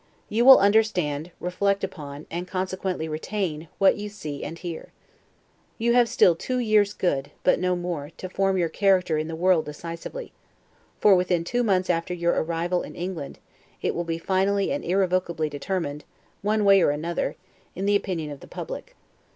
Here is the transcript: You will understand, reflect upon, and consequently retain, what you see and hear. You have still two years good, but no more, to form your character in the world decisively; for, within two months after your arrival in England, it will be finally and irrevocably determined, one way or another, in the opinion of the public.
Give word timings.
You 0.29 0.45
will 0.45 0.57
understand, 0.57 1.29
reflect 1.39 1.83
upon, 1.83 2.25
and 2.31 2.47
consequently 2.47 3.07
retain, 3.07 3.67
what 3.77 3.97
you 3.97 4.09
see 4.09 4.43
and 4.43 4.57
hear. 4.57 4.91
You 5.77 5.93
have 5.93 6.09
still 6.09 6.33
two 6.35 6.57
years 6.57 6.91
good, 6.91 7.29
but 7.43 7.59
no 7.59 7.75
more, 7.75 8.09
to 8.17 8.27
form 8.27 8.57
your 8.57 8.67
character 8.67 9.19
in 9.19 9.27
the 9.27 9.35
world 9.35 9.65
decisively; 9.65 10.33
for, 10.99 11.13
within 11.15 11.43
two 11.43 11.61
months 11.63 11.87
after 11.87 12.15
your 12.15 12.33
arrival 12.33 12.81
in 12.81 12.95
England, 12.95 13.37
it 13.83 13.93
will 13.93 14.03
be 14.03 14.17
finally 14.17 14.71
and 14.71 14.83
irrevocably 14.83 15.49
determined, 15.51 16.03
one 16.41 16.65
way 16.65 16.81
or 16.81 16.89
another, 16.89 17.35
in 17.75 17.85
the 17.85 17.95
opinion 17.95 18.31
of 18.31 18.39
the 18.39 18.47
public. 18.47 18.95